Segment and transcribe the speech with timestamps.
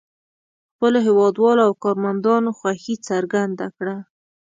[0.73, 3.95] خپلو هېوادوالو او کارمندانو خوښي څرګنده کړه.